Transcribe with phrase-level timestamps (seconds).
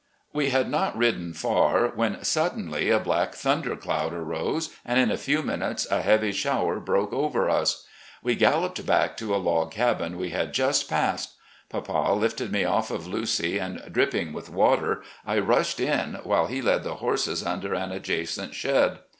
[0.33, 5.11] "We had not ridden far, when suddenly a black thun der cloud arose and in
[5.11, 7.85] a few minutes a heavy shower broke over us.
[8.23, 11.35] We galloped back to a log cabin we had just passed.
[11.69, 16.63] Papa lifted me ofiE of Lucy and, dripping with water, I rushed in, while he
[16.63, 19.01] led the horse trader an adjacent shed.